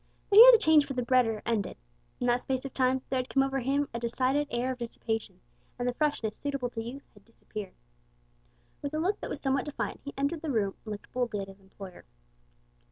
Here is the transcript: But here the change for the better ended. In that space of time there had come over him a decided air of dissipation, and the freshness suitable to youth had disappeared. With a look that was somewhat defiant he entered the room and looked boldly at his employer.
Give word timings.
But 0.31 0.37
here 0.37 0.51
the 0.51 0.57
change 0.57 0.87
for 0.87 0.93
the 0.93 1.03
better 1.03 1.43
ended. 1.45 1.77
In 2.19 2.25
that 2.25 2.41
space 2.41 2.65
of 2.65 2.73
time 2.73 3.03
there 3.11 3.19
had 3.19 3.29
come 3.29 3.43
over 3.43 3.59
him 3.59 3.87
a 3.93 3.99
decided 3.99 4.47
air 4.49 4.71
of 4.71 4.79
dissipation, 4.79 5.39
and 5.77 5.87
the 5.87 5.93
freshness 5.93 6.35
suitable 6.37 6.71
to 6.71 6.81
youth 6.81 7.07
had 7.13 7.23
disappeared. 7.23 7.75
With 8.81 8.95
a 8.95 8.99
look 8.99 9.19
that 9.19 9.29
was 9.29 9.39
somewhat 9.41 9.65
defiant 9.65 10.01
he 10.03 10.11
entered 10.17 10.41
the 10.41 10.49
room 10.49 10.73
and 10.83 10.91
looked 10.93 11.13
boldly 11.13 11.41
at 11.41 11.49
his 11.49 11.59
employer. 11.59 12.03